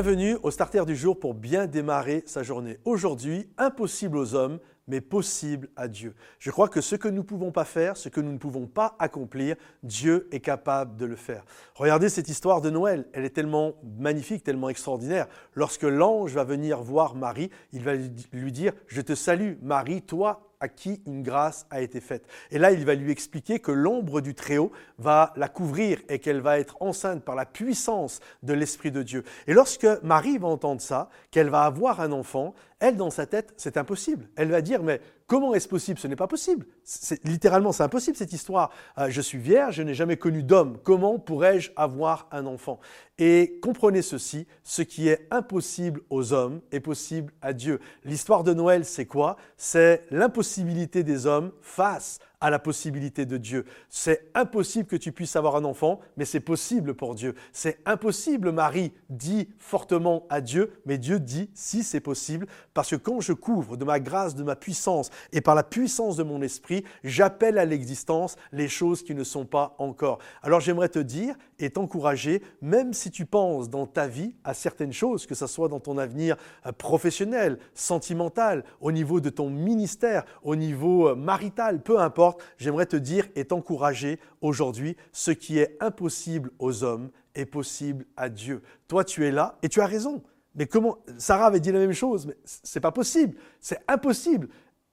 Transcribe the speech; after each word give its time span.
Bienvenue 0.00 0.36
au 0.44 0.52
starter 0.52 0.84
du 0.86 0.94
jour 0.94 1.18
pour 1.18 1.34
bien 1.34 1.66
démarrer 1.66 2.22
sa 2.24 2.44
journée. 2.44 2.78
Aujourd'hui, 2.84 3.48
impossible 3.58 4.16
aux 4.16 4.36
hommes, 4.36 4.60
mais 4.86 5.00
possible 5.00 5.70
à 5.74 5.88
Dieu. 5.88 6.14
Je 6.38 6.52
crois 6.52 6.68
que 6.68 6.80
ce 6.80 6.94
que 6.94 7.08
nous 7.08 7.16
ne 7.16 7.22
pouvons 7.22 7.50
pas 7.50 7.64
faire, 7.64 7.96
ce 7.96 8.08
que 8.08 8.20
nous 8.20 8.30
ne 8.30 8.38
pouvons 8.38 8.68
pas 8.68 8.94
accomplir, 9.00 9.56
Dieu 9.82 10.28
est 10.30 10.38
capable 10.38 10.94
de 10.94 11.04
le 11.04 11.16
faire. 11.16 11.44
Regardez 11.74 12.10
cette 12.10 12.28
histoire 12.28 12.60
de 12.60 12.70
Noël, 12.70 13.08
elle 13.12 13.24
est 13.24 13.30
tellement 13.30 13.74
magnifique, 13.98 14.44
tellement 14.44 14.68
extraordinaire. 14.68 15.26
Lorsque 15.54 15.82
l'ange 15.82 16.32
va 16.32 16.44
venir 16.44 16.80
voir 16.80 17.16
Marie, 17.16 17.50
il 17.72 17.82
va 17.82 17.94
lui 18.32 18.52
dire, 18.52 18.74
je 18.86 19.00
te 19.00 19.16
salue 19.16 19.54
Marie, 19.62 20.02
toi 20.02 20.47
à 20.60 20.68
qui 20.68 21.00
une 21.06 21.22
grâce 21.22 21.66
a 21.70 21.80
été 21.80 22.00
faite. 22.00 22.26
Et 22.50 22.58
là, 22.58 22.72
il 22.72 22.84
va 22.84 22.94
lui 22.94 23.10
expliquer 23.10 23.58
que 23.58 23.72
l'ombre 23.72 24.20
du 24.20 24.34
Très-Haut 24.34 24.72
va 24.98 25.32
la 25.36 25.48
couvrir 25.48 26.00
et 26.08 26.18
qu'elle 26.18 26.40
va 26.40 26.58
être 26.58 26.76
enceinte 26.80 27.24
par 27.24 27.34
la 27.34 27.46
puissance 27.46 28.20
de 28.42 28.52
l'Esprit 28.52 28.90
de 28.90 29.02
Dieu. 29.02 29.24
Et 29.46 29.54
lorsque 29.54 29.86
Marie 30.02 30.38
va 30.38 30.48
entendre 30.48 30.80
ça, 30.80 31.08
qu'elle 31.30 31.50
va 31.50 31.62
avoir 31.62 32.00
un 32.00 32.12
enfant, 32.12 32.54
elle, 32.80 32.96
dans 32.96 33.10
sa 33.10 33.26
tête, 33.26 33.54
c'est 33.56 33.76
impossible. 33.76 34.28
Elle 34.36 34.50
va 34.50 34.60
dire, 34.60 34.82
mais 34.82 35.00
comment 35.28 35.54
est-ce 35.54 35.68
possible? 35.68 36.00
Ce 36.00 36.08
n'est 36.08 36.16
pas 36.16 36.26
possible. 36.26 36.66
littéralement, 37.22 37.70
c'est 37.70 37.84
impossible 37.84 38.16
cette 38.16 38.32
histoire. 38.32 38.72
Euh, 38.98 39.08
je 39.10 39.20
suis 39.20 39.38
vierge, 39.38 39.76
je 39.76 39.82
n'ai 39.82 39.94
jamais 39.94 40.16
connu 40.16 40.42
d'homme. 40.42 40.78
Comment 40.82 41.20
pourrais-je 41.20 41.70
avoir 41.76 42.26
un 42.32 42.46
enfant? 42.46 42.80
Et 43.18 43.60
comprenez 43.62 44.02
ceci, 44.02 44.48
ce 44.64 44.82
qui 44.82 45.08
est 45.08 45.28
impossible 45.30 46.00
aux 46.10 46.32
hommes 46.32 46.60
est 46.72 46.80
possible 46.80 47.32
à 47.42 47.52
Dieu. 47.52 47.78
L'histoire 48.04 48.42
de 48.42 48.54
Noël, 48.54 48.84
c'est 48.84 49.06
quoi? 49.06 49.36
C'est 49.56 50.06
l'impossibilité 50.10 51.04
des 51.04 51.26
hommes 51.26 51.52
face 51.60 52.18
à 52.40 52.50
la 52.50 52.58
possibilité 52.58 53.26
de 53.26 53.36
Dieu. 53.36 53.64
C'est 53.88 54.30
impossible 54.34 54.88
que 54.88 54.96
tu 54.96 55.12
puisses 55.12 55.36
avoir 55.36 55.56
un 55.56 55.64
enfant, 55.64 56.00
mais 56.16 56.24
c'est 56.24 56.40
possible 56.40 56.94
pour 56.94 57.14
Dieu. 57.14 57.34
C'est 57.52 57.78
impossible, 57.84 58.52
Marie 58.52 58.92
dit 59.10 59.48
fortement 59.58 60.26
à 60.30 60.40
Dieu, 60.40 60.72
mais 60.86 60.98
Dieu 60.98 61.18
dit 61.18 61.50
si 61.54 61.82
c'est 61.82 62.00
possible, 62.00 62.46
parce 62.74 62.90
que 62.90 62.96
quand 62.96 63.20
je 63.20 63.32
couvre 63.32 63.76
de 63.76 63.84
ma 63.84 63.98
grâce, 64.00 64.34
de 64.34 64.44
ma 64.44 64.56
puissance, 64.56 65.10
et 65.32 65.40
par 65.40 65.54
la 65.54 65.64
puissance 65.64 66.16
de 66.16 66.22
mon 66.22 66.42
esprit, 66.42 66.84
j'appelle 67.02 67.58
à 67.58 67.64
l'existence 67.64 68.36
les 68.52 68.68
choses 68.68 69.02
qui 69.02 69.14
ne 69.14 69.24
sont 69.24 69.44
pas 69.44 69.74
encore. 69.78 70.18
Alors 70.42 70.60
j'aimerais 70.60 70.88
te 70.88 70.98
dire 70.98 71.34
et 71.58 71.70
t'encourager, 71.70 72.42
même 72.62 72.92
si 72.92 73.10
tu 73.10 73.26
penses 73.26 73.68
dans 73.68 73.86
ta 73.86 74.06
vie 74.06 74.36
à 74.44 74.54
certaines 74.54 74.92
choses, 74.92 75.26
que 75.26 75.34
ce 75.34 75.46
soit 75.46 75.68
dans 75.68 75.80
ton 75.80 75.98
avenir 75.98 76.36
euh, 76.66 76.72
professionnel, 76.72 77.58
sentimental, 77.74 78.64
au 78.80 78.92
niveau 78.92 79.20
de 79.20 79.30
ton 79.30 79.50
ministère, 79.50 80.24
au 80.42 80.54
niveau 80.54 81.08
euh, 81.08 81.14
marital, 81.14 81.82
peu 81.82 81.98
importe, 81.98 82.27
j'aimerais 82.56 82.86
te 82.86 82.96
dire 82.96 83.28
et 83.34 83.44
t'encourager 83.44 84.18
aujourd'hui, 84.40 84.96
ce 85.12 85.30
qui 85.30 85.58
est 85.58 85.76
impossible 85.80 86.50
aux 86.58 86.84
hommes 86.84 87.10
est 87.34 87.46
possible 87.46 88.04
à 88.16 88.28
Dieu. 88.28 88.62
Toi, 88.88 89.04
tu 89.04 89.26
es 89.26 89.30
là 89.30 89.58
et 89.62 89.68
tu 89.68 89.80
as 89.80 89.86
raison. 89.86 90.22
Mais 90.54 90.66
comment 90.66 90.98
Sarah 91.18 91.46
avait 91.46 91.60
dit 91.60 91.72
la 91.72 91.78
même 91.78 91.92
chose, 91.92 92.26
mais 92.26 92.36
c'est 92.44 92.80
pas 92.80 92.90
possible, 92.90 93.36
c'est 93.60 93.80
impossible. 93.86 94.48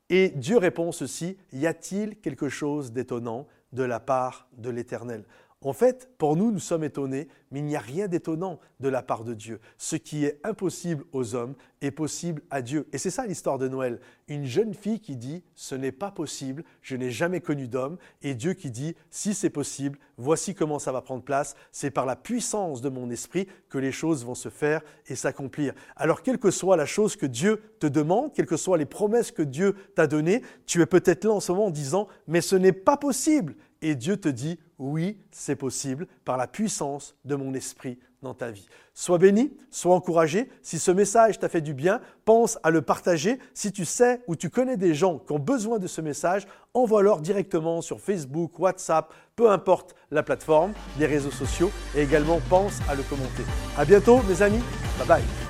Et 0.09 0.29
Dieu 0.29 0.57
répond 0.57 0.91
ceci 0.91 1.37
y 1.51 1.65
a-t-il 1.65 2.17
quelque 2.17 2.49
chose 2.49 2.91
d'étonnant 2.91 3.47
de 3.73 3.83
la 3.83 3.99
part 3.99 4.47
de 4.57 4.69
l'Éternel? 4.69 5.25
En 5.65 5.73
fait, 5.73 6.09
pour 6.19 6.35
nous, 6.35 6.51
nous 6.51 6.59
sommes 6.59 6.83
étonnés, 6.83 7.27
mais 7.49 7.59
il 7.59 7.65
n'y 7.65 7.75
a 7.75 7.79
rien 7.79 8.07
d'étonnant 8.07 8.59
de 8.79 8.87
la 8.87 9.01
part 9.01 9.23
de 9.23 9.33
Dieu. 9.33 9.59
Ce 9.79 9.95
qui 9.95 10.23
est 10.23 10.39
impossible 10.43 11.03
aux 11.11 11.33
hommes 11.33 11.55
est 11.81 11.89
possible 11.89 12.43
à 12.51 12.61
Dieu. 12.61 12.87
Et 12.93 12.99
c'est 12.99 13.09
ça 13.09 13.25
l'histoire 13.25 13.57
de 13.57 13.67
Noël. 13.67 13.99
Une 14.27 14.45
jeune 14.45 14.75
fille 14.75 14.99
qui 14.99 15.15
dit, 15.15 15.43
ce 15.55 15.73
n'est 15.73 15.91
pas 15.91 16.11
possible, 16.11 16.63
je 16.83 16.95
n'ai 16.95 17.09
jamais 17.09 17.41
connu 17.41 17.67
d'homme, 17.67 17.97
et 18.21 18.35
Dieu 18.35 18.53
qui 18.53 18.69
dit, 18.69 18.95
si 19.09 19.33
c'est 19.33 19.49
possible, 19.49 19.97
voici 20.17 20.53
comment 20.53 20.77
ça 20.77 20.91
va 20.91 21.01
prendre 21.01 21.23
place, 21.23 21.55
c'est 21.71 21.91
par 21.91 22.05
la 22.05 22.15
puissance 22.15 22.81
de 22.81 22.89
mon 22.89 23.09
esprit 23.09 23.47
que 23.69 23.79
les 23.79 23.91
choses 23.91 24.23
vont 24.23 24.35
se 24.35 24.49
faire 24.49 24.81
et 25.07 25.15
s'accomplir. 25.15 25.73
Alors, 25.95 26.21
quelle 26.21 26.37
que 26.37 26.51
soit 26.51 26.77
la 26.77 26.85
chose 26.85 27.15
que 27.15 27.25
Dieu 27.25 27.61
te 27.79 27.87
demande, 27.87 28.33
quelles 28.33 28.45
que 28.45 28.57
soient 28.57 28.77
les 28.77 28.85
promesses 28.85 29.31
que 29.31 29.41
Dieu 29.41 29.75
t'a 29.95 30.05
données, 30.05 30.43
tu 30.67 30.81
es 30.81 30.85
peut-être 30.85 31.25
là 31.25 31.31
en 31.31 31.39
ce 31.39 31.51
moment 31.51 31.65
en 31.65 31.71
disant, 31.71 32.07
mais 32.27 32.41
ce 32.41 32.55
n'est 32.55 32.71
pas 32.71 32.97
possible. 32.97 33.55
Et 33.87 33.93
Dieu 33.93 34.17
te 34.17 34.27
dit, 34.27 34.57
oui, 34.79 35.15
c'est 35.29 35.55
possible 35.55 36.07
par 36.25 36.37
la 36.37 36.47
puissance 36.47 37.13
de 37.23 37.35
mon 37.35 37.53
esprit 37.53 37.99
dans 38.23 38.33
ta 38.33 38.49
vie. 38.49 38.67
Sois 38.95 39.19
béni, 39.19 39.55
sois 39.69 39.93
encouragé. 39.93 40.49
Si 40.63 40.79
ce 40.79 40.89
message 40.89 41.37
t'a 41.37 41.49
fait 41.49 41.61
du 41.61 41.75
bien, 41.75 42.01
pense 42.25 42.57
à 42.63 42.71
le 42.71 42.81
partager. 42.81 43.37
Si 43.53 43.71
tu 43.71 43.85
sais 43.85 44.21
ou 44.25 44.35
tu 44.35 44.49
connais 44.49 44.75
des 44.75 44.95
gens 44.95 45.19
qui 45.19 45.33
ont 45.33 45.39
besoin 45.39 45.77
de 45.77 45.85
ce 45.85 46.01
message, 46.01 46.47
envoie-leur 46.73 47.21
directement 47.21 47.81
sur 47.81 48.01
Facebook, 48.01 48.57
WhatsApp, 48.57 49.13
peu 49.35 49.51
importe 49.51 49.93
la 50.09 50.23
plateforme, 50.23 50.73
les 50.97 51.05
réseaux 51.05 51.29
sociaux 51.29 51.69
et 51.95 52.01
également 52.01 52.39
pense 52.49 52.79
à 52.89 52.95
le 52.95 53.03
commenter. 53.03 53.43
À 53.77 53.85
bientôt 53.85 54.19
mes 54.23 54.41
amis. 54.41 54.63
Bye 54.97 55.07
bye. 55.07 55.44